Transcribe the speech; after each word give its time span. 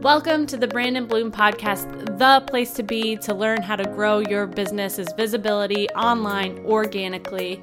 Welcome 0.00 0.46
to 0.46 0.56
the 0.56 0.66
Brandon 0.66 1.04
Bloom 1.04 1.30
Podcast, 1.30 2.16
the 2.18 2.42
place 2.46 2.72
to 2.72 2.82
be 2.82 3.18
to 3.18 3.34
learn 3.34 3.60
how 3.60 3.76
to 3.76 3.84
grow 3.84 4.20
your 4.20 4.46
business's 4.46 5.12
visibility 5.12 5.90
online 5.90 6.58
organically. 6.60 7.62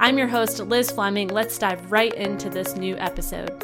I'm 0.00 0.18
your 0.18 0.26
host, 0.26 0.58
Liz 0.58 0.90
Fleming. 0.90 1.28
Let's 1.28 1.56
dive 1.58 1.92
right 1.92 2.12
into 2.12 2.50
this 2.50 2.74
new 2.74 2.96
episode. 2.96 3.60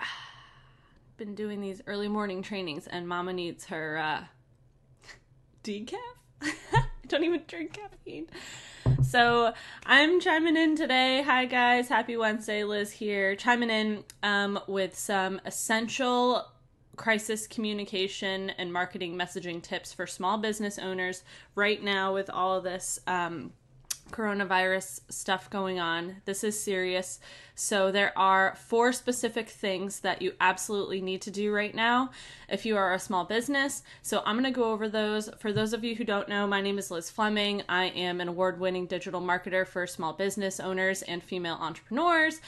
Been 1.18 1.34
doing 1.34 1.60
these 1.60 1.82
early 1.86 2.08
morning 2.08 2.40
trainings, 2.40 2.86
and 2.86 3.06
Mama 3.06 3.34
needs 3.34 3.66
her 3.66 3.98
uh, 3.98 4.24
decaf. 5.62 5.98
I 6.40 6.86
don't 7.06 7.22
even 7.22 7.42
drink 7.46 7.74
caffeine. 7.74 8.28
So 9.02 9.52
I'm 9.84 10.20
chiming 10.20 10.56
in 10.56 10.76
today. 10.76 11.22
Hi 11.22 11.44
guys, 11.44 11.88
happy 11.88 12.16
Wednesday. 12.16 12.64
Liz 12.64 12.90
here, 12.90 13.36
chiming 13.36 13.70
in 13.70 14.04
um, 14.22 14.58
with 14.66 14.96
some 14.96 15.40
essential 15.44 16.46
crisis 16.96 17.46
communication 17.46 18.50
and 18.50 18.72
marketing 18.72 19.16
messaging 19.16 19.62
tips 19.62 19.92
for 19.92 20.06
small 20.06 20.38
business 20.38 20.78
owners 20.78 21.22
right 21.54 21.82
now 21.82 22.14
with 22.14 22.30
all 22.30 22.56
of 22.56 22.64
this 22.64 22.98
um, 23.06 23.52
coronavirus 24.10 25.00
stuff 25.08 25.50
going 25.50 25.78
on. 25.78 26.16
This 26.24 26.44
is 26.44 26.60
serious. 26.60 27.20
So, 27.54 27.90
there 27.90 28.16
are 28.18 28.54
four 28.56 28.92
specific 28.92 29.48
things 29.48 30.00
that 30.00 30.22
you 30.22 30.32
absolutely 30.40 31.00
need 31.00 31.22
to 31.22 31.30
do 31.30 31.52
right 31.52 31.74
now 31.74 32.10
if 32.48 32.66
you 32.66 32.76
are 32.76 32.92
a 32.92 32.98
small 32.98 33.24
business. 33.24 33.82
So, 34.02 34.22
I'm 34.24 34.34
going 34.34 34.44
to 34.44 34.50
go 34.50 34.70
over 34.72 34.88
those. 34.88 35.30
For 35.38 35.52
those 35.52 35.72
of 35.72 35.84
you 35.84 35.94
who 35.94 36.04
don't 36.04 36.28
know, 36.28 36.46
my 36.46 36.60
name 36.60 36.78
is 36.78 36.90
Liz 36.90 37.10
Fleming. 37.10 37.62
I 37.68 37.86
am 37.86 38.20
an 38.20 38.28
award 38.28 38.60
winning 38.60 38.86
digital 38.86 39.20
marketer 39.20 39.66
for 39.66 39.86
small 39.86 40.12
business 40.12 40.60
owners 40.60 41.02
and 41.02 41.22
female 41.22 41.58
entrepreneurs 41.60 42.40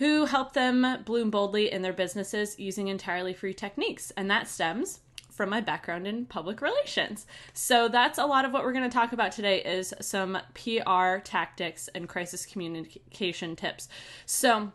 who 0.00 0.24
help 0.24 0.54
them 0.54 1.02
bloom 1.04 1.30
boldly 1.30 1.70
in 1.70 1.82
their 1.82 1.92
businesses 1.92 2.58
using 2.58 2.88
entirely 2.88 3.34
free 3.34 3.52
techniques. 3.52 4.10
And 4.16 4.30
that 4.30 4.48
stems 4.48 5.00
from 5.40 5.48
my 5.48 5.62
background 5.62 6.06
in 6.06 6.26
public 6.26 6.60
relations. 6.60 7.26
So 7.54 7.88
that's 7.88 8.18
a 8.18 8.26
lot 8.26 8.44
of 8.44 8.52
what 8.52 8.62
we're 8.62 8.74
going 8.74 8.84
to 8.84 8.94
talk 8.94 9.14
about 9.14 9.32
today 9.32 9.62
is 9.62 9.94
some 9.98 10.36
PR 10.52 11.16
tactics 11.24 11.88
and 11.94 12.06
crisis 12.06 12.44
communication 12.44 13.56
tips. 13.56 13.88
So 14.26 14.72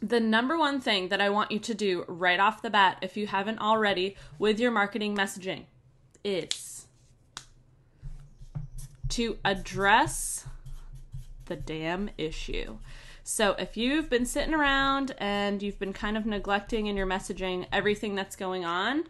the 0.00 0.20
number 0.20 0.56
one 0.56 0.80
thing 0.80 1.08
that 1.08 1.20
I 1.20 1.28
want 1.28 1.50
you 1.50 1.58
to 1.58 1.74
do 1.74 2.04
right 2.06 2.38
off 2.38 2.62
the 2.62 2.70
bat 2.70 2.98
if 3.02 3.16
you 3.16 3.26
haven't 3.26 3.58
already 3.58 4.14
with 4.38 4.60
your 4.60 4.70
marketing 4.70 5.16
messaging 5.16 5.64
is 6.22 6.86
to 9.08 9.38
address 9.44 10.46
the 11.46 11.56
damn 11.56 12.10
issue. 12.16 12.78
So 13.24 13.56
if 13.58 13.76
you've 13.76 14.08
been 14.08 14.24
sitting 14.24 14.54
around 14.54 15.16
and 15.18 15.60
you've 15.64 15.80
been 15.80 15.92
kind 15.92 16.16
of 16.16 16.26
neglecting 16.26 16.86
in 16.86 16.96
your 16.96 17.08
messaging 17.08 17.66
everything 17.72 18.14
that's 18.14 18.36
going 18.36 18.64
on, 18.64 19.02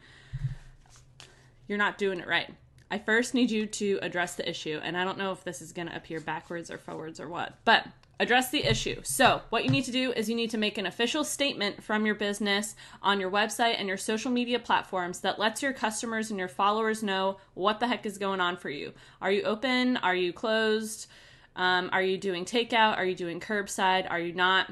you're 1.68 1.78
not 1.78 1.98
doing 1.98 2.20
it 2.20 2.28
right. 2.28 2.52
I 2.90 2.98
first 2.98 3.34
need 3.34 3.50
you 3.50 3.66
to 3.66 3.98
address 4.02 4.36
the 4.36 4.48
issue, 4.48 4.80
and 4.82 4.96
I 4.96 5.04
don't 5.04 5.18
know 5.18 5.32
if 5.32 5.42
this 5.42 5.60
is 5.60 5.72
going 5.72 5.88
to 5.88 5.96
appear 5.96 6.20
backwards 6.20 6.70
or 6.70 6.78
forwards 6.78 7.18
or 7.18 7.28
what, 7.28 7.58
but 7.64 7.86
address 8.20 8.50
the 8.50 8.64
issue. 8.64 9.00
So, 9.02 9.42
what 9.50 9.64
you 9.64 9.70
need 9.70 9.84
to 9.84 9.92
do 9.92 10.12
is 10.12 10.28
you 10.28 10.36
need 10.36 10.50
to 10.50 10.58
make 10.58 10.78
an 10.78 10.86
official 10.86 11.24
statement 11.24 11.82
from 11.82 12.06
your 12.06 12.14
business 12.14 12.76
on 13.02 13.18
your 13.18 13.30
website 13.30 13.74
and 13.78 13.88
your 13.88 13.96
social 13.96 14.30
media 14.30 14.60
platforms 14.60 15.20
that 15.20 15.38
lets 15.38 15.62
your 15.62 15.72
customers 15.72 16.30
and 16.30 16.38
your 16.38 16.48
followers 16.48 17.02
know 17.02 17.38
what 17.54 17.80
the 17.80 17.88
heck 17.88 18.06
is 18.06 18.18
going 18.18 18.40
on 18.40 18.56
for 18.56 18.70
you. 18.70 18.92
Are 19.20 19.32
you 19.32 19.42
open? 19.42 19.96
Are 19.98 20.14
you 20.14 20.32
closed? 20.32 21.08
Um, 21.56 21.90
are 21.92 22.02
you 22.02 22.18
doing 22.18 22.44
takeout? 22.44 22.98
Are 22.98 23.04
you 23.04 23.16
doing 23.16 23.40
curbside? 23.40 24.08
Are 24.08 24.20
you 24.20 24.32
not? 24.32 24.70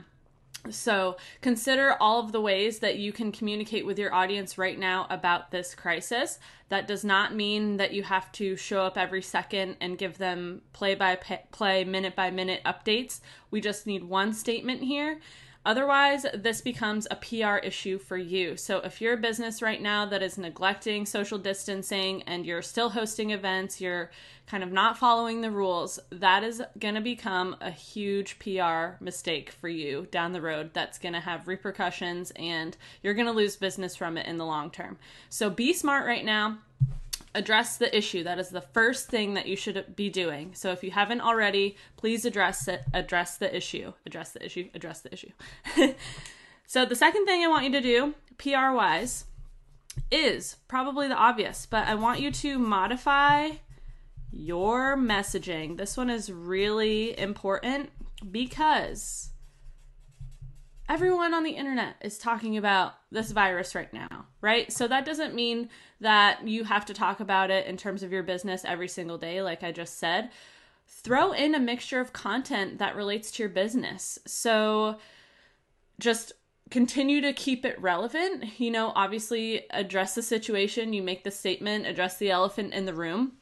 So, 0.71 1.17
consider 1.43 1.95
all 2.01 2.21
of 2.21 2.33
the 2.33 2.41
ways 2.41 2.79
that 2.79 2.97
you 2.97 3.13
can 3.13 3.33
communicate 3.33 3.85
with 3.85 3.99
your 3.99 4.15
audience 4.15 4.57
right 4.57 4.79
now 4.79 5.07
about 5.11 5.51
this 5.51 5.75
crisis. 5.75 6.39
That 6.71 6.89
does 6.89 7.05
not 7.05 7.35
mean 7.35 7.77
that 7.77 7.93
you 7.93 8.03
have 8.05 8.33
to 8.33 8.57
show 8.57 8.81
up 8.83 8.97
every 8.97 9.21
second 9.21 9.77
and 9.83 9.99
give 9.99 10.17
them 10.17 10.63
play 10.73 10.95
by 10.95 11.17
play, 11.53 11.85
minute 11.85 12.17
by 12.17 12.31
minute 12.31 12.63
updates. 12.65 13.21
We 13.51 13.61
just 13.61 13.87
need 13.87 14.05
one 14.05 14.33
statement 14.33 14.83
here. 14.83 15.21
Otherwise, 15.67 16.27
this 16.35 16.61
becomes 16.61 17.07
a 17.11 17.17
PR 17.17 17.57
issue 17.57 17.99
for 17.99 18.19
you. 18.19 18.57
So, 18.57 18.79
if 18.79 19.01
you're 19.01 19.15
a 19.15 19.19
business 19.19 19.63
right 19.63 19.81
now 19.81 20.05
that 20.05 20.23
is 20.23 20.37
neglecting 20.37 21.07
social 21.07 21.39
distancing 21.39 22.23
and 22.25 22.45
you're 22.45 22.61
still 22.61 22.91
hosting 22.91 23.31
events, 23.31 23.81
you're 23.81 24.11
kind 24.47 24.63
of 24.63 24.71
not 24.71 24.99
following 24.99 25.41
the 25.41 25.51
rules, 25.51 25.99
that 26.11 26.45
is 26.45 26.63
going 26.79 26.97
to 26.97 27.01
become 27.01 27.57
a 27.63 27.71
huge 27.71 28.39
PR 28.39 29.03
mistake 29.03 29.51
for 29.51 29.69
you 29.69 30.07
down 30.11 30.33
the 30.33 30.43
road. 30.43 30.71
That's 30.75 30.99
going 30.99 31.15
to 31.15 31.21
have 31.21 31.49
repercussions 31.49 32.31
and 32.37 32.77
you're 33.03 33.15
going 33.15 33.27
to 33.27 33.33
lose 33.33 33.57
business 33.57 33.97
from 33.97 34.19
it 34.19 34.27
in 34.27 34.37
the 34.37 34.45
long 34.45 34.71
term. 34.71 34.99
So, 35.31 35.49
be 35.49 35.73
smart 35.73 36.07
right 36.07 36.25
now 36.25 36.59
address 37.35 37.77
the 37.77 37.97
issue. 37.97 38.23
That 38.23 38.39
is 38.39 38.51
the 38.51 38.61
first 38.61 39.09
thing 39.09 39.35
that 39.35 39.47
you 39.47 39.57
should 39.57 39.97
be 39.97 40.09
doing. 40.09 40.55
So 40.55 40.71
if 40.71 40.85
you 40.85 40.91
haven't 40.91 41.21
already, 41.21 41.77
please 41.97 42.25
address 42.25 42.69
it, 42.69 42.83
address 42.93 43.37
the 43.37 43.55
issue, 43.55 43.93
address 44.07 44.33
the 44.33 44.45
issue, 44.45 44.69
address 44.75 45.01
the 45.01 45.13
issue. 45.13 45.31
so 46.67 46.85
the 46.85 46.97
second 46.97 47.27
thing 47.27 47.43
I 47.43 47.49
want 47.49 47.65
you 47.65 47.73
to 47.73 47.81
do, 47.81 48.15
PR 48.39 48.73
wise, 48.73 49.25
is 50.11 50.57
probably 50.69 51.09
the 51.09 51.17
obvious, 51.17 51.67
but 51.67 51.87
I 51.87 51.95
want 51.95 52.21
you 52.21 52.31
to 52.31 52.59
modify 52.59 53.51
your 54.31 54.97
messaging. 54.97 55.77
This 55.77 55.97
one 55.97 56.11
is 56.11 56.31
really 56.31 57.19
important 57.19 57.91
because 58.31 59.31
everyone 60.89 61.33
on 61.33 61.43
the 61.43 61.51
internet 61.51 61.97
is 62.03 62.19
talking 62.19 62.57
about 62.57 62.95
this 63.11 63.33
virus 63.33 63.75
right 63.75 63.93
now, 63.93 64.27
right? 64.41 64.73
So 64.73 64.87
that 64.89 65.05
doesn't 65.05 65.35
mean 65.35 65.71
that 66.01 66.47
you 66.47 66.65
have 66.65 66.85
to 66.87 66.95
talk 66.95 67.21
about 67.21 67.51
it 67.51 67.67
in 67.67 67.77
terms 67.77 68.03
of 68.03 68.13
your 68.13 68.23
business 68.23 68.65
every 68.65 68.89
single 68.89 69.19
day, 69.19 69.43
like 69.43 69.63
I 69.63 69.73
just 69.73 69.99
said. 69.99 70.31
Throw 70.87 71.33
in 71.33 71.55
a 71.55 71.61
mixture 71.61 72.01
of 72.01 72.13
content 72.13 72.79
that 72.79 72.97
relates 72.97 73.31
to 73.33 73.43
your 73.43 73.51
business. 73.51 74.19
So 74.27 74.99
just 75.99 76.33
continue 76.71 77.21
to 77.23 77.33
keep 77.33 77.65
it 77.65 77.81
relevant. 77.81 78.61
You 78.61 78.71
know, 78.71 78.93
obviously 78.95 79.65
address 79.71 80.15
the 80.15 80.23
situation, 80.23 80.93
you 80.93 81.03
make 81.03 81.25
the 81.25 81.31
statement, 81.31 81.87
address 81.87 82.19
the 82.19 82.31
elephant 82.31 82.75
in 82.75 82.85
the 82.85 82.95
room 82.95 83.33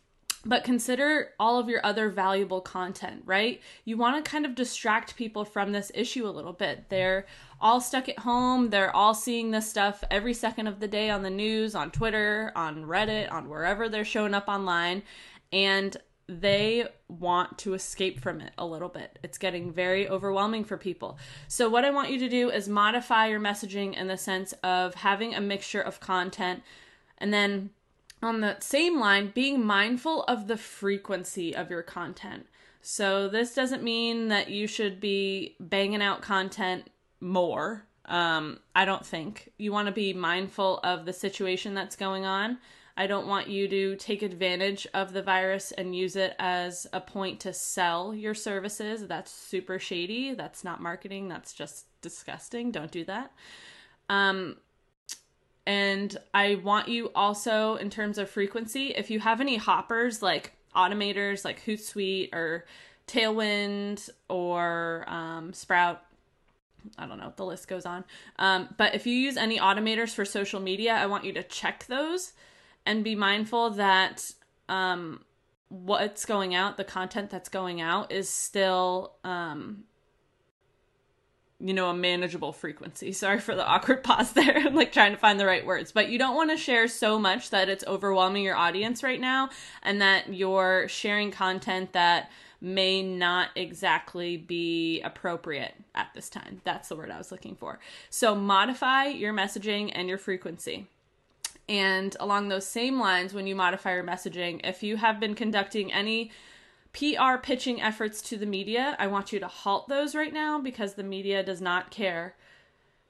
but 0.44 0.64
consider 0.64 1.30
all 1.38 1.58
of 1.58 1.68
your 1.68 1.84
other 1.84 2.08
valuable 2.08 2.60
content, 2.60 3.22
right? 3.24 3.60
You 3.84 3.96
want 3.96 4.22
to 4.22 4.30
kind 4.30 4.44
of 4.44 4.54
distract 4.54 5.16
people 5.16 5.44
from 5.44 5.72
this 5.72 5.92
issue 5.94 6.26
a 6.26 6.30
little 6.30 6.52
bit. 6.52 6.88
They're 6.88 7.26
all 7.60 7.80
stuck 7.80 8.08
at 8.08 8.20
home, 8.20 8.70
they're 8.70 8.94
all 8.94 9.14
seeing 9.14 9.50
this 9.50 9.70
stuff 9.70 10.02
every 10.10 10.34
second 10.34 10.66
of 10.66 10.80
the 10.80 10.88
day 10.88 11.10
on 11.10 11.22
the 11.22 11.30
news, 11.30 11.74
on 11.74 11.90
Twitter, 11.90 12.52
on 12.56 12.84
Reddit, 12.84 13.30
on 13.30 13.48
wherever 13.48 13.88
they're 13.88 14.04
showing 14.04 14.34
up 14.34 14.48
online, 14.48 15.02
and 15.52 15.96
they 16.28 16.86
want 17.08 17.58
to 17.58 17.74
escape 17.74 18.20
from 18.20 18.40
it 18.40 18.52
a 18.58 18.66
little 18.66 18.88
bit. 18.88 19.18
It's 19.22 19.38
getting 19.38 19.72
very 19.72 20.08
overwhelming 20.08 20.64
for 20.64 20.76
people. 20.76 21.18
So, 21.46 21.68
what 21.68 21.84
I 21.84 21.90
want 21.90 22.10
you 22.10 22.18
to 22.18 22.28
do 22.28 22.50
is 22.50 22.68
modify 22.68 23.26
your 23.26 23.40
messaging 23.40 23.94
in 23.94 24.08
the 24.08 24.16
sense 24.16 24.54
of 24.64 24.94
having 24.94 25.34
a 25.34 25.40
mixture 25.40 25.80
of 25.80 26.00
content 26.00 26.62
and 27.18 27.32
then 27.32 27.70
on 28.22 28.40
the 28.40 28.58
same 28.60 28.98
line, 28.98 29.32
being 29.34 29.64
mindful 29.64 30.24
of 30.24 30.46
the 30.46 30.56
frequency 30.56 31.54
of 31.54 31.70
your 31.70 31.82
content. 31.82 32.46
So, 32.80 33.28
this 33.28 33.54
doesn't 33.54 33.82
mean 33.82 34.28
that 34.28 34.50
you 34.50 34.66
should 34.66 35.00
be 35.00 35.56
banging 35.60 36.02
out 36.02 36.20
content 36.20 36.90
more. 37.20 37.86
Um, 38.06 38.58
I 38.74 38.84
don't 38.84 39.06
think. 39.06 39.52
You 39.58 39.72
want 39.72 39.86
to 39.86 39.92
be 39.92 40.12
mindful 40.12 40.80
of 40.82 41.04
the 41.04 41.12
situation 41.12 41.74
that's 41.74 41.94
going 41.94 42.24
on. 42.24 42.58
I 42.96 43.06
don't 43.06 43.26
want 43.26 43.48
you 43.48 43.68
to 43.68 43.96
take 43.96 44.22
advantage 44.22 44.86
of 44.92 45.12
the 45.12 45.22
virus 45.22 45.72
and 45.72 45.96
use 45.96 46.14
it 46.16 46.34
as 46.38 46.86
a 46.92 47.00
point 47.00 47.40
to 47.40 47.52
sell 47.52 48.14
your 48.14 48.34
services. 48.34 49.06
That's 49.06 49.30
super 49.30 49.78
shady. 49.78 50.34
That's 50.34 50.62
not 50.62 50.82
marketing. 50.82 51.28
That's 51.28 51.54
just 51.54 51.86
disgusting. 52.02 52.70
Don't 52.70 52.90
do 52.90 53.04
that. 53.04 53.32
Um, 54.10 54.58
and 55.66 56.16
I 56.34 56.56
want 56.56 56.88
you 56.88 57.10
also, 57.14 57.76
in 57.76 57.90
terms 57.90 58.18
of 58.18 58.28
frequency, 58.28 58.88
if 58.88 59.10
you 59.10 59.20
have 59.20 59.40
any 59.40 59.56
hoppers 59.56 60.22
like 60.22 60.52
automators 60.74 61.44
like 61.44 61.64
Hootsuite 61.64 62.34
or 62.34 62.66
Tailwind 63.06 64.10
or 64.28 65.04
um, 65.06 65.52
Sprout, 65.52 66.02
I 66.98 67.06
don't 67.06 67.18
know, 67.18 67.32
the 67.36 67.44
list 67.44 67.68
goes 67.68 67.86
on. 67.86 68.04
Um, 68.38 68.74
but 68.76 68.94
if 68.94 69.06
you 69.06 69.14
use 69.14 69.36
any 69.36 69.58
automators 69.58 70.10
for 70.10 70.24
social 70.24 70.60
media, 70.60 70.94
I 70.94 71.06
want 71.06 71.24
you 71.24 71.32
to 71.34 71.42
check 71.44 71.86
those 71.86 72.32
and 72.84 73.04
be 73.04 73.14
mindful 73.14 73.70
that 73.70 74.32
um, 74.68 75.20
what's 75.68 76.24
going 76.24 76.54
out, 76.54 76.76
the 76.76 76.84
content 76.84 77.30
that's 77.30 77.48
going 77.48 77.80
out, 77.80 78.10
is 78.10 78.28
still 78.28 79.14
um, 79.22 79.84
you 81.62 81.72
know, 81.72 81.88
a 81.88 81.94
manageable 81.94 82.52
frequency. 82.52 83.12
Sorry 83.12 83.38
for 83.38 83.54
the 83.54 83.64
awkward 83.64 84.02
pause 84.04 84.32
there. 84.32 84.56
I'm 84.58 84.74
like 84.74 84.92
trying 84.92 85.12
to 85.12 85.18
find 85.18 85.38
the 85.38 85.46
right 85.46 85.64
words. 85.64 85.92
But 85.92 86.08
you 86.08 86.18
don't 86.18 86.34
want 86.34 86.50
to 86.50 86.56
share 86.56 86.88
so 86.88 87.18
much 87.18 87.50
that 87.50 87.68
it's 87.68 87.84
overwhelming 87.86 88.42
your 88.42 88.56
audience 88.56 89.02
right 89.02 89.20
now 89.20 89.50
and 89.82 90.02
that 90.02 90.34
you're 90.34 90.88
sharing 90.88 91.30
content 91.30 91.92
that 91.92 92.30
may 92.60 93.02
not 93.02 93.50
exactly 93.56 94.36
be 94.36 95.00
appropriate 95.02 95.74
at 95.94 96.08
this 96.14 96.28
time. 96.28 96.60
That's 96.64 96.88
the 96.88 96.96
word 96.96 97.10
I 97.10 97.18
was 97.18 97.32
looking 97.32 97.54
for. 97.54 97.78
So 98.10 98.34
modify 98.34 99.06
your 99.06 99.32
messaging 99.32 99.90
and 99.94 100.08
your 100.08 100.18
frequency. 100.18 100.86
And 101.68 102.16
along 102.20 102.48
those 102.48 102.66
same 102.66 103.00
lines, 103.00 103.34
when 103.34 103.46
you 103.46 103.54
modify 103.54 103.94
your 103.94 104.04
messaging, 104.04 104.60
if 104.64 104.82
you 104.82 104.96
have 104.96 105.20
been 105.20 105.34
conducting 105.34 105.92
any 105.92 106.30
PR 106.92 107.36
pitching 107.42 107.80
efforts 107.80 108.20
to 108.22 108.36
the 108.36 108.46
media, 108.46 108.96
I 108.98 109.06
want 109.06 109.32
you 109.32 109.40
to 109.40 109.48
halt 109.48 109.88
those 109.88 110.14
right 110.14 110.32
now 110.32 110.60
because 110.60 110.94
the 110.94 111.02
media 111.02 111.42
does 111.42 111.60
not 111.60 111.90
care 111.90 112.36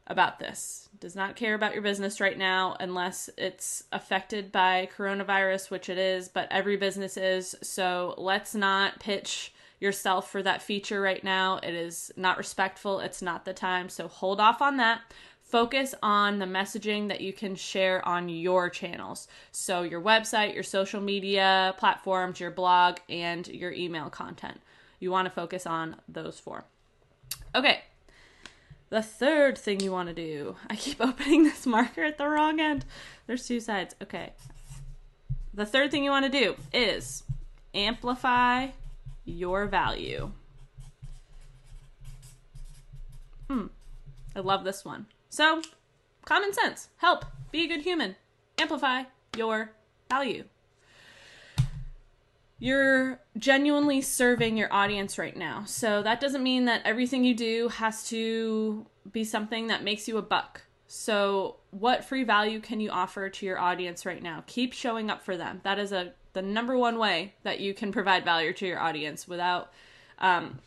about 0.06 0.38
this. 0.38 0.88
Does 1.00 1.16
not 1.16 1.36
care 1.36 1.54
about 1.54 1.74
your 1.74 1.82
business 1.82 2.20
right 2.20 2.38
now 2.38 2.76
unless 2.78 3.28
it's 3.36 3.84
affected 3.92 4.52
by 4.52 4.88
coronavirus, 4.96 5.70
which 5.70 5.88
it 5.88 5.98
is, 5.98 6.28
but 6.28 6.48
every 6.50 6.76
business 6.76 7.16
is. 7.16 7.56
So 7.62 8.14
let's 8.18 8.54
not 8.54 9.00
pitch 9.00 9.52
yourself 9.80 10.30
for 10.30 10.42
that 10.44 10.62
feature 10.62 11.00
right 11.00 11.22
now. 11.24 11.58
It 11.62 11.74
is 11.74 12.12
not 12.16 12.38
respectful. 12.38 13.00
It's 13.00 13.20
not 13.20 13.44
the 13.44 13.52
time. 13.52 13.88
So 13.88 14.06
hold 14.06 14.40
off 14.40 14.62
on 14.62 14.76
that. 14.76 15.00
Focus 15.52 15.94
on 16.02 16.38
the 16.38 16.46
messaging 16.46 17.08
that 17.08 17.20
you 17.20 17.30
can 17.30 17.54
share 17.54 18.02
on 18.08 18.30
your 18.30 18.70
channels. 18.70 19.28
So, 19.50 19.82
your 19.82 20.00
website, 20.00 20.54
your 20.54 20.62
social 20.62 21.02
media 21.02 21.74
platforms, 21.76 22.40
your 22.40 22.50
blog, 22.50 23.00
and 23.10 23.46
your 23.48 23.70
email 23.70 24.08
content. 24.08 24.62
You 24.98 25.10
want 25.10 25.26
to 25.26 25.30
focus 25.30 25.66
on 25.66 25.96
those 26.08 26.40
four. 26.40 26.64
Okay, 27.54 27.82
the 28.88 29.02
third 29.02 29.58
thing 29.58 29.80
you 29.80 29.92
want 29.92 30.08
to 30.08 30.14
do. 30.14 30.56
I 30.70 30.74
keep 30.74 31.02
opening 31.02 31.44
this 31.44 31.66
marker 31.66 32.02
at 32.02 32.16
the 32.16 32.28
wrong 32.28 32.58
end. 32.58 32.86
There's 33.26 33.46
two 33.46 33.60
sides. 33.60 33.94
Okay. 34.02 34.32
The 35.52 35.66
third 35.66 35.90
thing 35.90 36.02
you 36.02 36.10
want 36.10 36.24
to 36.24 36.30
do 36.30 36.56
is 36.72 37.24
amplify 37.74 38.68
your 39.26 39.66
value. 39.66 40.32
Hmm. 43.50 43.66
I 44.34 44.40
love 44.40 44.64
this 44.64 44.82
one. 44.82 45.04
So, 45.32 45.62
common 46.26 46.52
sense. 46.52 46.90
Help. 46.98 47.24
Be 47.50 47.64
a 47.64 47.66
good 47.66 47.80
human. 47.80 48.16
Amplify 48.58 49.04
your 49.34 49.72
value. 50.10 50.44
You're 52.58 53.18
genuinely 53.38 54.02
serving 54.02 54.58
your 54.58 54.70
audience 54.70 55.16
right 55.16 55.34
now. 55.34 55.64
So, 55.64 56.02
that 56.02 56.20
doesn't 56.20 56.42
mean 56.42 56.66
that 56.66 56.82
everything 56.84 57.24
you 57.24 57.34
do 57.34 57.68
has 57.68 58.06
to 58.10 58.84
be 59.10 59.24
something 59.24 59.68
that 59.68 59.82
makes 59.82 60.06
you 60.06 60.18
a 60.18 60.22
buck. 60.22 60.64
So, 60.86 61.56
what 61.70 62.04
free 62.04 62.24
value 62.24 62.60
can 62.60 62.80
you 62.80 62.90
offer 62.90 63.30
to 63.30 63.46
your 63.46 63.58
audience 63.58 64.04
right 64.04 64.22
now? 64.22 64.44
Keep 64.46 64.74
showing 64.74 65.08
up 65.08 65.24
for 65.24 65.38
them. 65.38 65.62
That 65.64 65.78
is 65.78 65.92
a 65.92 66.12
the 66.34 66.42
number 66.42 66.76
one 66.76 66.98
way 66.98 67.36
that 67.42 67.58
you 67.58 67.72
can 67.72 67.90
provide 67.90 68.22
value 68.22 68.52
to 68.52 68.66
your 68.66 68.80
audience 68.80 69.26
without 69.26 69.72
um, 70.18 70.58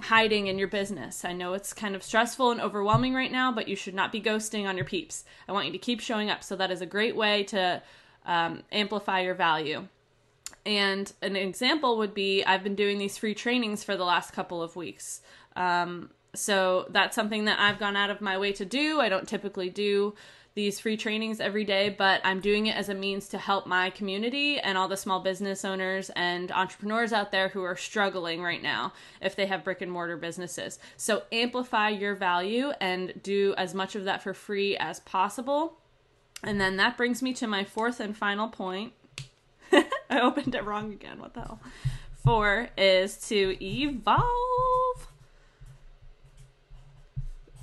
hiding 0.00 0.46
in 0.46 0.58
your 0.58 0.68
business. 0.68 1.24
I 1.24 1.32
know 1.32 1.54
it's 1.54 1.72
kind 1.72 1.94
of 1.94 2.02
stressful 2.02 2.50
and 2.50 2.60
overwhelming 2.60 3.14
right 3.14 3.32
now, 3.32 3.52
but 3.52 3.68
you 3.68 3.76
should 3.76 3.94
not 3.94 4.12
be 4.12 4.20
ghosting 4.20 4.66
on 4.66 4.76
your 4.76 4.86
peeps. 4.86 5.24
I 5.48 5.52
want 5.52 5.66
you 5.66 5.72
to 5.72 5.78
keep 5.78 6.00
showing 6.00 6.30
up. 6.30 6.42
So 6.42 6.56
that 6.56 6.70
is 6.70 6.80
a 6.80 6.86
great 6.86 7.16
way 7.16 7.44
to 7.44 7.82
um, 8.26 8.62
amplify 8.72 9.20
your 9.20 9.34
value. 9.34 9.86
And 10.66 11.12
an 11.22 11.36
example 11.36 11.98
would 11.98 12.14
be 12.14 12.44
I've 12.44 12.62
been 12.62 12.74
doing 12.74 12.98
these 12.98 13.16
free 13.16 13.34
trainings 13.34 13.82
for 13.82 13.96
the 13.96 14.04
last 14.04 14.32
couple 14.32 14.62
of 14.62 14.76
weeks. 14.76 15.22
Um, 15.56 16.10
so 16.34 16.86
that's 16.90 17.14
something 17.14 17.46
that 17.46 17.58
I've 17.58 17.78
gone 17.78 17.96
out 17.96 18.10
of 18.10 18.20
my 18.20 18.38
way 18.38 18.52
to 18.52 18.64
do. 18.64 19.00
I 19.00 19.08
don't 19.08 19.26
typically 19.26 19.70
do 19.70 20.14
these 20.54 20.80
free 20.80 20.96
trainings 20.96 21.40
every 21.40 21.64
day, 21.64 21.88
but 21.88 22.20
I'm 22.24 22.40
doing 22.40 22.66
it 22.66 22.76
as 22.76 22.88
a 22.88 22.94
means 22.94 23.28
to 23.28 23.38
help 23.38 23.66
my 23.66 23.90
community 23.90 24.58
and 24.58 24.76
all 24.76 24.88
the 24.88 24.96
small 24.96 25.20
business 25.20 25.64
owners 25.64 26.10
and 26.16 26.50
entrepreneurs 26.50 27.12
out 27.12 27.30
there 27.30 27.48
who 27.48 27.62
are 27.62 27.76
struggling 27.76 28.42
right 28.42 28.62
now 28.62 28.92
if 29.20 29.36
they 29.36 29.46
have 29.46 29.64
brick 29.64 29.80
and 29.80 29.92
mortar 29.92 30.16
businesses. 30.16 30.78
So 30.96 31.22
amplify 31.30 31.90
your 31.90 32.14
value 32.14 32.72
and 32.80 33.14
do 33.22 33.54
as 33.56 33.74
much 33.74 33.94
of 33.94 34.04
that 34.04 34.22
for 34.22 34.34
free 34.34 34.76
as 34.76 35.00
possible. 35.00 35.78
And 36.42 36.60
then 36.60 36.76
that 36.78 36.96
brings 36.96 37.22
me 37.22 37.32
to 37.34 37.46
my 37.46 37.64
fourth 37.64 38.00
and 38.00 38.16
final 38.16 38.48
point. 38.48 38.92
I 39.72 40.20
opened 40.20 40.54
it 40.54 40.64
wrong 40.64 40.92
again. 40.92 41.20
What 41.20 41.34
the 41.34 41.40
hell? 41.40 41.60
Four 42.24 42.68
is 42.76 43.16
to 43.28 43.56
evolve 43.64 44.24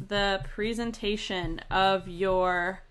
the 0.08 0.42
presentation 0.54 1.60
of 1.70 2.08
your 2.08 2.84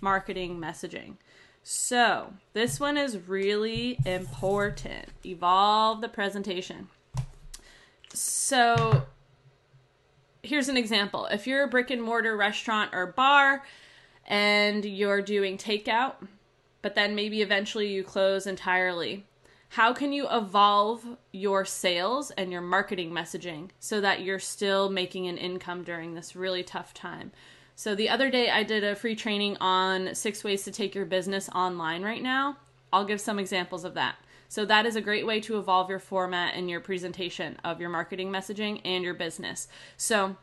marketing 0.00 0.58
messaging. 0.58 1.16
So, 1.62 2.34
this 2.52 2.78
one 2.78 2.96
is 2.96 3.18
really 3.26 3.98
important. 4.04 5.08
Evolve 5.24 6.00
the 6.00 6.08
presentation. 6.08 6.88
So, 8.12 9.06
here's 10.42 10.68
an 10.68 10.76
example. 10.76 11.26
If 11.26 11.46
you're 11.46 11.64
a 11.64 11.68
brick 11.68 11.90
and 11.90 12.02
mortar 12.02 12.36
restaurant 12.36 12.90
or 12.94 13.08
bar 13.08 13.64
and 14.26 14.84
you're 14.84 15.22
doing 15.22 15.58
takeout, 15.58 16.14
but 16.82 16.94
then 16.94 17.16
maybe 17.16 17.42
eventually 17.42 17.88
you 17.88 18.04
close 18.04 18.46
entirely, 18.46 19.26
how 19.68 19.92
can 19.92 20.12
you 20.12 20.28
evolve 20.30 21.04
your 21.32 21.64
sales 21.64 22.30
and 22.32 22.52
your 22.52 22.60
marketing 22.60 23.10
messaging 23.10 23.70
so 23.80 24.00
that 24.00 24.22
you're 24.22 24.38
still 24.38 24.88
making 24.88 25.26
an 25.26 25.38
income 25.38 25.82
during 25.82 26.14
this 26.14 26.36
really 26.36 26.62
tough 26.62 26.94
time? 26.94 27.32
So 27.74 27.94
the 27.94 28.08
other 28.08 28.30
day 28.30 28.48
I 28.48 28.62
did 28.62 28.84
a 28.84 28.94
free 28.94 29.16
training 29.16 29.58
on 29.60 30.14
six 30.14 30.42
ways 30.42 30.62
to 30.64 30.70
take 30.70 30.94
your 30.94 31.04
business 31.04 31.48
online 31.50 32.02
right 32.02 32.22
now. 32.22 32.56
I'll 32.92 33.04
give 33.04 33.20
some 33.20 33.38
examples 33.38 33.84
of 33.84 33.94
that. 33.94 34.16
So 34.48 34.64
that 34.64 34.86
is 34.86 34.96
a 34.96 35.00
great 35.00 35.26
way 35.26 35.40
to 35.40 35.58
evolve 35.58 35.90
your 35.90 35.98
format 35.98 36.54
and 36.54 36.70
your 36.70 36.80
presentation 36.80 37.58
of 37.64 37.80
your 37.80 37.90
marketing 37.90 38.30
messaging 38.30 38.80
and 38.84 39.04
your 39.04 39.14
business. 39.14 39.68
So 39.96 40.36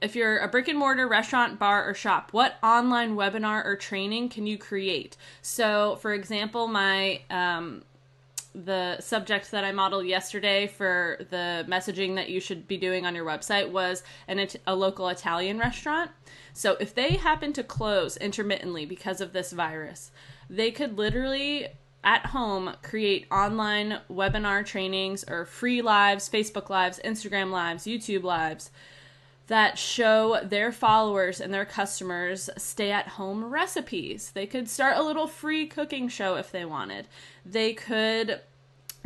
if 0.00 0.14
you're 0.14 0.38
a 0.38 0.48
brick 0.48 0.68
and 0.68 0.78
mortar 0.78 1.08
restaurant, 1.08 1.58
bar, 1.58 1.88
or 1.88 1.94
shop, 1.94 2.32
what 2.32 2.56
online 2.62 3.16
webinar 3.16 3.64
or 3.64 3.76
training 3.76 4.28
can 4.28 4.46
you 4.46 4.56
create? 4.56 5.16
So, 5.42 5.96
for 5.96 6.12
example, 6.12 6.68
my 6.68 7.22
um, 7.30 7.82
the 8.54 9.00
subject 9.00 9.50
that 9.50 9.64
I 9.64 9.72
modeled 9.72 10.06
yesterday 10.06 10.66
for 10.66 11.18
the 11.30 11.64
messaging 11.68 12.16
that 12.16 12.28
you 12.28 12.40
should 12.40 12.66
be 12.66 12.76
doing 12.76 13.06
on 13.06 13.14
your 13.14 13.24
website 13.24 13.70
was 13.70 14.02
an, 14.26 14.46
a 14.66 14.74
local 14.74 15.08
Italian 15.08 15.58
restaurant. 15.58 16.10
So 16.54 16.76
if 16.80 16.94
they 16.94 17.16
happen 17.16 17.52
to 17.52 17.62
close 17.62 18.16
intermittently 18.16 18.84
because 18.84 19.20
of 19.20 19.32
this 19.32 19.52
virus, 19.52 20.10
they 20.50 20.70
could 20.70 20.98
literally 20.98 21.68
at 22.02 22.26
home 22.26 22.74
create 22.82 23.26
online 23.30 24.00
webinar 24.10 24.64
trainings 24.64 25.24
or 25.28 25.44
free 25.44 25.82
lives, 25.82 26.28
Facebook 26.28 26.68
lives, 26.68 27.00
Instagram 27.04 27.50
lives, 27.50 27.84
YouTube 27.84 28.22
lives 28.22 28.70
that 29.48 29.78
show 29.78 30.40
their 30.44 30.70
followers 30.70 31.40
and 31.40 31.52
their 31.52 31.64
customers 31.64 32.48
stay 32.56 32.90
at 32.90 33.08
home 33.08 33.44
recipes. 33.44 34.30
They 34.32 34.46
could 34.46 34.68
start 34.68 34.96
a 34.96 35.02
little 35.02 35.26
free 35.26 35.66
cooking 35.66 36.08
show 36.08 36.36
if 36.36 36.52
they 36.52 36.64
wanted. 36.64 37.08
They 37.44 37.72
could 37.72 38.40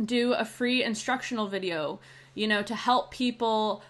do 0.03 0.33
a 0.33 0.45
free 0.45 0.83
instructional 0.83 1.47
video, 1.47 1.99
you 2.35 2.47
know, 2.47 2.61
to 2.63 2.75
help 2.75 3.11
people 3.11 3.83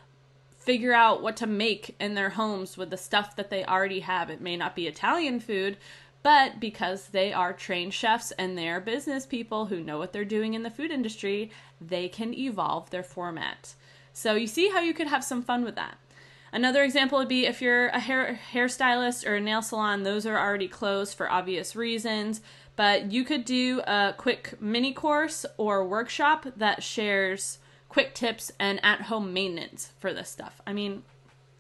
figure 0.56 0.94
out 0.94 1.24
what 1.24 1.36
to 1.38 1.48
make 1.48 1.96
in 2.00 2.14
their 2.14 2.30
homes 2.30 2.78
with 2.78 2.92
the 2.92 2.98
stuff 2.98 3.36
that 3.36 3.50
they 3.50 3.66
already 3.66 4.02
have. 4.02 4.30
It 4.30 4.40
may 4.40 4.56
not 4.56 4.76
be 4.76 4.88
Italian 4.88 5.40
food, 5.40 5.78
but 6.22 6.60
because 6.60 7.08
they 7.08 7.34
are 7.34 7.52
trained 7.52 7.96
chefs 7.96 8.32
and 8.32 8.58
they're 8.58 8.80
business 8.80 9.26
people 9.26 9.66
who 9.66 9.82
know 9.84 9.98
what 9.98 10.14
they're 10.14 10.24
doing 10.24 10.54
in 10.54 10.64
the 10.64 10.70
food 10.70 10.92
industry, 10.92 11.52
they 11.82 12.08
can 12.08 12.34
evolve 12.34 12.92
their 12.92 13.04
format. 13.04 13.74
So 14.14 14.36
you 14.36 14.48
see 14.48 14.70
how 14.70 14.80
you 14.80 14.94
could 14.94 15.08
have 15.08 15.24
some 15.24 15.42
fun 15.42 15.66
with 15.66 15.76
that. 15.76 15.98
Another 16.54 16.84
example 16.84 17.18
would 17.18 17.28
be 17.28 17.48
if 17.48 17.64
you're 17.64 17.88
a 17.88 18.00
hair 18.00 18.40
hairstylist 18.54 19.26
or 19.26 19.36
a 19.36 19.42
nail 19.42 19.64
salon, 19.64 20.04
those 20.04 20.28
are 20.28 20.38
already 20.38 20.68
closed 20.68 21.18
for 21.18 21.30
obvious 21.30 21.76
reasons, 21.76 22.42
but 22.76 23.12
you 23.12 23.24
could 23.24 23.44
do 23.44 23.82
a 23.88 24.14
quick 24.16 24.62
mini 24.62 24.94
course 24.94 25.48
or 25.58 25.84
workshop 25.84 26.46
that 26.56 26.84
shares 26.84 27.58
quick 27.90 28.14
tips 28.14 28.52
and 28.60 28.80
at-home 28.86 29.34
maintenance 29.34 29.94
for 30.00 30.14
this 30.14 30.30
stuff. 30.30 30.62
I 30.68 30.74
mean, 30.74 31.02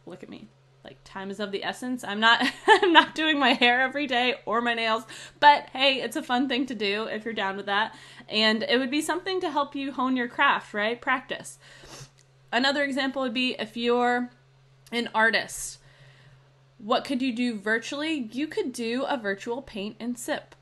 look 0.05 0.21
at 0.21 0.29
me. 0.29 0.47
Like 0.83 0.97
time 1.03 1.31
is 1.31 1.39
of 1.39 1.51
the 1.51 1.63
essence. 1.63 2.03
I'm 2.03 2.19
not 2.19 2.45
I'm 2.67 2.93
not 2.93 3.15
doing 3.15 3.39
my 3.39 3.53
hair 3.53 3.81
every 3.81 4.05
day 4.05 4.35
or 4.45 4.61
my 4.61 4.75
nails, 4.75 5.05
but 5.39 5.69
hey, 5.73 6.03
it's 6.03 6.17
a 6.17 6.21
fun 6.21 6.47
thing 6.47 6.67
to 6.67 6.75
do 6.75 7.05
if 7.05 7.25
you're 7.25 7.33
down 7.33 7.57
with 7.57 7.65
that. 7.65 7.95
And 8.29 8.61
it 8.61 8.77
would 8.77 8.91
be 8.91 9.01
something 9.01 9.41
to 9.41 9.49
help 9.49 9.75
you 9.75 9.91
hone 9.91 10.15
your 10.15 10.27
craft, 10.27 10.71
right? 10.71 11.01
Practice. 11.01 11.57
Another 12.51 12.83
example 12.83 13.23
would 13.23 13.33
be 13.33 13.55
if 13.57 13.75
you're 13.75 14.29
an 14.93 15.09
artist. 15.13 15.79
What 16.77 17.05
could 17.05 17.21
you 17.21 17.33
do 17.33 17.57
virtually? 17.57 18.29
You 18.31 18.47
could 18.47 18.73
do 18.73 19.03
a 19.03 19.17
virtual 19.17 19.61
paint 19.61 19.95
and 19.99 20.17
sip 20.17 20.55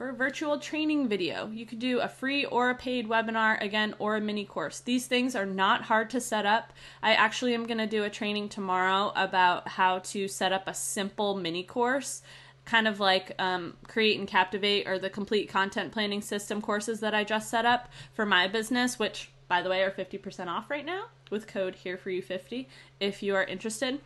or 0.00 0.08
a 0.08 0.14
virtual 0.14 0.58
training 0.58 1.08
video. 1.08 1.48
You 1.50 1.66
could 1.66 1.78
do 1.78 2.00
a 2.00 2.08
free 2.08 2.44
or 2.44 2.70
a 2.70 2.74
paid 2.74 3.08
webinar 3.08 3.60
again 3.62 3.94
or 3.98 4.16
a 4.16 4.20
mini 4.20 4.44
course. 4.44 4.80
These 4.80 5.06
things 5.06 5.36
are 5.36 5.46
not 5.46 5.82
hard 5.82 6.10
to 6.10 6.20
set 6.20 6.46
up. 6.46 6.72
I 7.02 7.14
actually 7.14 7.54
am 7.54 7.66
going 7.66 7.78
to 7.78 7.86
do 7.86 8.04
a 8.04 8.10
training 8.10 8.48
tomorrow 8.48 9.12
about 9.14 9.68
how 9.68 10.00
to 10.00 10.26
set 10.26 10.52
up 10.52 10.66
a 10.66 10.74
simple 10.74 11.36
mini 11.36 11.62
course 11.62 12.22
kind 12.64 12.88
of 12.88 12.98
like 12.98 13.34
um, 13.38 13.76
Create 13.86 14.18
and 14.18 14.26
Captivate 14.26 14.88
or 14.88 14.98
the 14.98 15.10
complete 15.10 15.48
content 15.48 15.92
planning 15.92 16.22
system 16.22 16.62
courses 16.62 17.00
that 17.00 17.14
I 17.14 17.22
just 17.24 17.50
set 17.50 17.66
up 17.66 17.90
for 18.14 18.24
my 18.24 18.48
business, 18.48 18.98
which, 18.98 19.30
by 19.48 19.62
the 19.62 19.70
way, 19.70 19.82
are 19.82 19.90
50% 19.90 20.46
off 20.48 20.70
right 20.70 20.84
now 20.84 21.06
with 21.30 21.46
code 21.46 21.74
here 21.76 21.96
for 21.96 22.10
you 22.10 22.22
50 22.22 22.68
if 23.00 23.22
you 23.22 23.34
are 23.34 23.44
interested. 23.44 24.00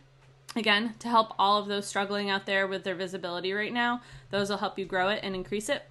Again, 0.55 0.95
to 0.99 1.07
help 1.07 1.33
all 1.37 1.59
of 1.59 1.67
those 1.67 1.85
struggling 1.85 2.29
out 2.29 2.45
there 2.45 2.67
with 2.67 2.83
their 2.83 2.95
visibility 2.95 3.53
right 3.53 3.73
now, 3.73 4.01
those 4.31 4.49
will 4.49 4.57
help 4.57 4.79
you 4.79 4.85
grow 4.85 5.09
it 5.09 5.19
and 5.21 5.35
increase 5.35 5.69
it. 5.69 5.83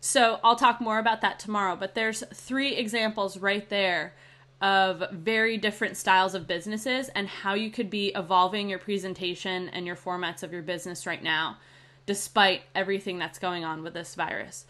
So 0.00 0.38
I'll 0.44 0.56
talk 0.56 0.80
more 0.80 0.98
about 0.98 1.22
that 1.22 1.38
tomorrow, 1.38 1.76
but 1.76 1.94
there's 1.94 2.22
three 2.34 2.76
examples 2.76 3.38
right 3.38 3.66
there 3.70 4.12
of 4.60 5.02
very 5.10 5.56
different 5.56 5.96
styles 5.96 6.34
of 6.34 6.46
businesses 6.46 7.08
and 7.14 7.26
how 7.26 7.54
you 7.54 7.70
could 7.70 7.88
be 7.88 8.12
evolving 8.14 8.68
your 8.68 8.78
presentation 8.78 9.68
and 9.70 9.86
your 9.86 9.96
formats 9.96 10.42
of 10.42 10.52
your 10.52 10.62
business 10.62 11.06
right 11.06 11.22
now, 11.22 11.56
despite 12.04 12.62
everything 12.74 13.18
that's 13.18 13.38
going 13.38 13.64
on 13.64 13.82
with 13.82 13.94
this 13.94 14.14
virus. 14.14 14.66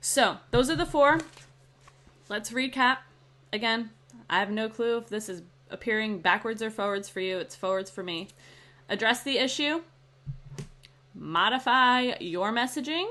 So, 0.00 0.38
those 0.50 0.70
are 0.70 0.76
the 0.76 0.86
four. 0.86 1.20
Let's 2.28 2.50
recap. 2.50 2.98
Again, 3.52 3.90
I 4.28 4.40
have 4.40 4.50
no 4.50 4.68
clue 4.68 4.98
if 4.98 5.08
this 5.08 5.28
is 5.28 5.42
appearing 5.70 6.20
backwards 6.20 6.62
or 6.62 6.70
forwards 6.70 7.08
for 7.08 7.20
you, 7.20 7.38
it's 7.38 7.56
forwards 7.56 7.90
for 7.90 8.02
me. 8.02 8.28
Address 8.88 9.22
the 9.22 9.38
issue, 9.38 9.82
modify 11.14 12.14
your 12.20 12.52
messaging 12.52 13.08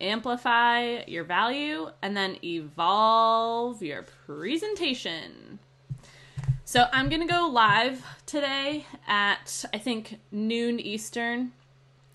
amplify 0.00 1.02
your 1.06 1.24
value, 1.24 1.90
and 2.02 2.16
then 2.16 2.36
evolve 2.44 3.82
your 3.82 4.04
presentation. 4.26 5.58
So 6.64 6.86
I'm 6.92 7.08
going 7.08 7.20
to 7.20 7.32
go 7.32 7.48
live 7.48 8.04
today 8.26 8.86
at, 9.06 9.64
I 9.72 9.78
think, 9.78 10.18
noon 10.32 10.80
Eastern. 10.80 11.52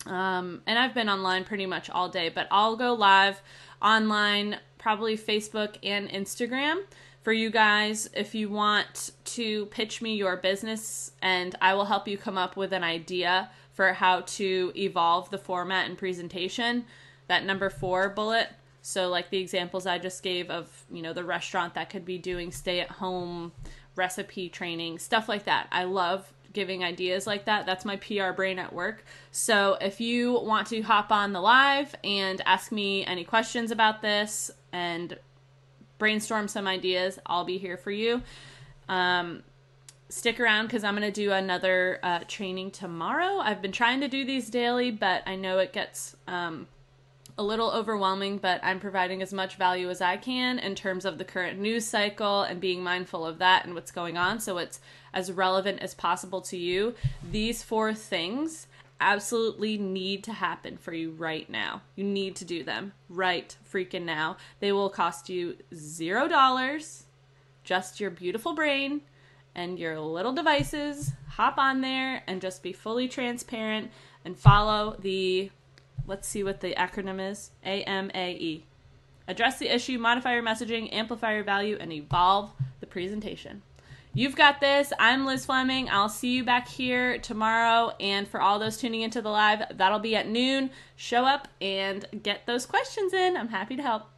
Um, 0.06 0.62
and 0.66 0.78
I've 0.78 0.94
been 0.94 1.08
online 1.08 1.44
pretty 1.44 1.66
much 1.66 1.90
all 1.90 2.08
day, 2.08 2.30
but 2.30 2.48
I'll 2.50 2.76
go 2.76 2.94
live 2.94 3.40
online, 3.82 4.58
probably 4.80 5.16
Facebook 5.16 5.76
and 5.84 6.08
Instagram 6.08 6.82
for 7.22 7.32
you 7.32 7.50
guys 7.50 8.08
if 8.14 8.34
you 8.34 8.48
want 8.48 9.12
to 9.24 9.66
pitch 9.66 10.02
me 10.02 10.16
your 10.16 10.36
business, 10.36 11.12
and 11.22 11.54
I 11.60 11.74
will 11.74 11.84
help 11.84 12.08
you 12.08 12.16
come 12.18 12.38
up 12.38 12.56
with 12.56 12.72
an 12.72 12.82
idea 12.82 13.50
for 13.72 13.92
how 13.92 14.22
to 14.22 14.72
evolve 14.74 15.30
the 15.30 15.38
format 15.38 15.88
and 15.88 15.96
presentation 15.96 16.84
that 17.28 17.44
number 17.44 17.70
four 17.70 18.08
bullet. 18.08 18.48
So, 18.82 19.08
like 19.08 19.30
the 19.30 19.38
examples 19.38 19.86
I 19.86 19.98
just 19.98 20.22
gave 20.22 20.50
of, 20.50 20.84
you 20.90 21.02
know, 21.02 21.12
the 21.12 21.24
restaurant 21.24 21.74
that 21.74 21.90
could 21.90 22.04
be 22.04 22.18
doing 22.18 22.50
stay 22.50 22.80
at 22.80 22.88
home 22.88 23.52
recipe 23.94 24.48
training, 24.48 24.98
stuff 24.98 25.28
like 25.28 25.44
that. 25.44 25.68
I 25.70 25.84
love 25.84 26.32
giving 26.52 26.82
ideas 26.84 27.26
like 27.26 27.44
that. 27.44 27.66
That's 27.66 27.84
my 27.84 27.96
PR 27.96 28.32
brain 28.32 28.58
at 28.58 28.72
work. 28.72 29.04
So, 29.30 29.76
if 29.80 30.00
you 30.00 30.32
want 30.40 30.68
to 30.68 30.80
hop 30.82 31.12
on 31.12 31.32
the 31.32 31.40
live 31.40 31.94
and 32.02 32.40
ask 32.44 32.72
me 32.72 33.04
any 33.04 33.24
questions 33.24 33.70
about 33.70 34.02
this 34.02 34.50
and 34.72 35.18
brainstorm 35.98 36.48
some 36.48 36.66
ideas, 36.66 37.18
I'll 37.26 37.44
be 37.44 37.58
here 37.58 37.76
for 37.76 37.90
you. 37.90 38.22
Um, 38.88 39.42
stick 40.08 40.40
around 40.40 40.66
because 40.66 40.82
I'm 40.82 40.96
going 40.96 41.10
to 41.10 41.12
do 41.12 41.32
another 41.32 42.00
uh, 42.02 42.20
training 42.26 42.72
tomorrow. 42.72 43.38
I've 43.38 43.62
been 43.62 43.72
trying 43.72 44.00
to 44.00 44.08
do 44.08 44.24
these 44.24 44.50
daily, 44.50 44.90
but 44.90 45.22
I 45.26 45.36
know 45.36 45.58
it 45.58 45.72
gets. 45.72 46.16
Um, 46.26 46.66
a 47.38 47.42
little 47.42 47.70
overwhelming, 47.70 48.38
but 48.38 48.60
I'm 48.62 48.80
providing 48.80 49.22
as 49.22 49.32
much 49.32 49.56
value 49.56 49.90
as 49.90 50.00
I 50.00 50.16
can 50.16 50.58
in 50.58 50.74
terms 50.74 51.04
of 51.04 51.18
the 51.18 51.24
current 51.24 51.58
news 51.58 51.86
cycle 51.86 52.42
and 52.42 52.60
being 52.60 52.82
mindful 52.82 53.26
of 53.26 53.38
that 53.38 53.64
and 53.64 53.74
what's 53.74 53.90
going 53.90 54.16
on 54.16 54.40
so 54.40 54.58
it's 54.58 54.80
as 55.12 55.32
relevant 55.32 55.80
as 55.80 55.94
possible 55.94 56.40
to 56.42 56.56
you. 56.56 56.94
These 57.30 57.62
four 57.62 57.94
things 57.94 58.66
absolutely 59.00 59.78
need 59.78 60.22
to 60.24 60.32
happen 60.32 60.76
for 60.76 60.92
you 60.92 61.10
right 61.10 61.48
now. 61.48 61.82
You 61.96 62.04
need 62.04 62.36
to 62.36 62.44
do 62.44 62.62
them 62.62 62.92
right 63.08 63.56
freaking 63.72 64.04
now. 64.04 64.36
They 64.60 64.72
will 64.72 64.90
cost 64.90 65.28
you 65.28 65.56
zero 65.74 66.28
dollars, 66.28 67.04
just 67.64 67.98
your 68.00 68.10
beautiful 68.10 68.54
brain 68.54 69.00
and 69.54 69.78
your 69.78 69.98
little 69.98 70.32
devices. 70.32 71.12
Hop 71.30 71.58
on 71.58 71.80
there 71.80 72.22
and 72.26 72.40
just 72.40 72.62
be 72.62 72.72
fully 72.72 73.08
transparent 73.08 73.90
and 74.24 74.38
follow 74.38 74.96
the 75.00 75.50
Let's 76.06 76.26
see 76.26 76.42
what 76.42 76.60
the 76.60 76.74
acronym 76.74 77.30
is 77.30 77.50
AMAE. 77.64 78.62
Address 79.28 79.58
the 79.58 79.72
issue, 79.72 79.98
modify 79.98 80.34
your 80.34 80.42
messaging, 80.42 80.92
amplify 80.92 81.34
your 81.34 81.44
value, 81.44 81.76
and 81.80 81.92
evolve 81.92 82.50
the 82.80 82.86
presentation. 82.86 83.62
You've 84.12 84.34
got 84.34 84.60
this. 84.60 84.92
I'm 84.98 85.24
Liz 85.24 85.46
Fleming. 85.46 85.88
I'll 85.88 86.08
see 86.08 86.34
you 86.34 86.42
back 86.42 86.66
here 86.66 87.18
tomorrow. 87.18 87.92
And 88.00 88.26
for 88.26 88.40
all 88.40 88.58
those 88.58 88.76
tuning 88.76 89.02
into 89.02 89.22
the 89.22 89.28
live, 89.28 89.62
that'll 89.76 90.00
be 90.00 90.16
at 90.16 90.26
noon. 90.26 90.70
Show 90.96 91.24
up 91.24 91.46
and 91.60 92.04
get 92.24 92.44
those 92.44 92.66
questions 92.66 93.12
in. 93.12 93.36
I'm 93.36 93.48
happy 93.48 93.76
to 93.76 93.82
help. 93.82 94.08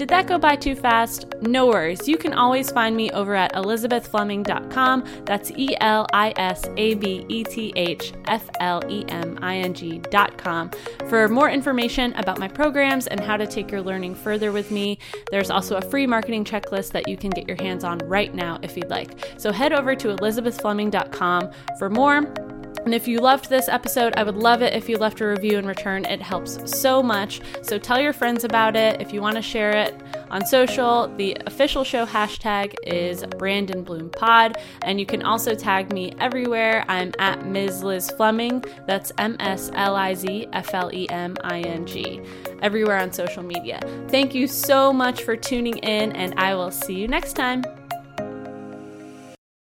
Did 0.00 0.08
that 0.08 0.26
go 0.26 0.38
by 0.38 0.56
too 0.56 0.74
fast? 0.74 1.26
No 1.42 1.66
worries. 1.66 2.08
You 2.08 2.16
can 2.16 2.32
always 2.32 2.70
find 2.70 2.96
me 2.96 3.10
over 3.10 3.34
at 3.34 3.52
elisabethfleming.com. 3.52 5.04
That's 5.26 5.50
E 5.50 5.76
L 5.78 6.06
I 6.14 6.32
S 6.38 6.64
A 6.78 6.94
B 6.94 7.26
E 7.28 7.44
T 7.44 7.70
H 7.76 8.14
F 8.24 8.48
L 8.60 8.82
E 8.88 9.04
M 9.08 9.38
I 9.42 9.58
N 9.58 9.74
G.com 9.74 10.70
for 11.10 11.28
more 11.28 11.50
information 11.50 12.14
about 12.14 12.38
my 12.38 12.48
programs 12.48 13.08
and 13.08 13.20
how 13.20 13.36
to 13.36 13.46
take 13.46 13.70
your 13.70 13.82
learning 13.82 14.14
further 14.14 14.52
with 14.52 14.70
me. 14.70 14.98
There's 15.30 15.50
also 15.50 15.76
a 15.76 15.82
free 15.82 16.06
marketing 16.06 16.46
checklist 16.46 16.92
that 16.92 17.06
you 17.06 17.18
can 17.18 17.28
get 17.28 17.46
your 17.46 17.58
hands 17.60 17.84
on 17.84 17.98
right 17.98 18.34
now 18.34 18.58
if 18.62 18.78
you'd 18.78 18.88
like. 18.88 19.18
So 19.36 19.52
head 19.52 19.74
over 19.74 19.94
to 19.96 20.16
elisabethfleming.com 20.16 21.50
for 21.78 21.90
more. 21.90 22.49
And 22.84 22.94
if 22.94 23.06
you 23.06 23.18
loved 23.18 23.48
this 23.48 23.68
episode, 23.68 24.14
I 24.16 24.22
would 24.22 24.36
love 24.36 24.62
it 24.62 24.74
if 24.74 24.88
you 24.88 24.96
left 24.96 25.20
a 25.20 25.26
review 25.26 25.58
in 25.58 25.66
return. 25.66 26.04
It 26.04 26.22
helps 26.22 26.78
so 26.80 27.02
much. 27.02 27.40
So 27.62 27.78
tell 27.78 28.00
your 28.00 28.12
friends 28.12 28.44
about 28.44 28.74
it. 28.76 29.00
If 29.00 29.12
you 29.12 29.20
want 29.20 29.36
to 29.36 29.42
share 29.42 29.72
it 29.76 29.94
on 30.30 30.46
social, 30.46 31.08
the 31.16 31.36
official 31.46 31.84
show 31.84 32.06
hashtag 32.06 32.74
is 32.84 33.24
Brandon 33.38 33.82
Bloom 33.82 34.10
Pod. 34.10 34.56
And 34.82 34.98
you 34.98 35.06
can 35.06 35.22
also 35.22 35.54
tag 35.54 35.92
me 35.92 36.14
everywhere. 36.18 36.84
I'm 36.88 37.12
at 37.18 37.46
Ms. 37.46 37.82
Liz 37.82 38.10
Fleming. 38.10 38.64
That's 38.86 39.12
M 39.18 39.36
S 39.40 39.70
L 39.74 39.94
I 39.94 40.14
Z 40.14 40.48
F 40.52 40.74
L 40.74 40.90
E 40.92 41.08
M 41.10 41.36
I 41.44 41.60
N 41.60 41.86
G. 41.86 42.20
Everywhere 42.62 42.98
on 42.98 43.12
social 43.12 43.42
media. 43.42 43.80
Thank 44.08 44.34
you 44.34 44.46
so 44.46 44.92
much 44.92 45.22
for 45.22 45.36
tuning 45.36 45.78
in, 45.78 46.12
and 46.12 46.38
I 46.38 46.54
will 46.54 46.70
see 46.70 46.94
you 46.94 47.08
next 47.08 47.34
time. 47.34 47.64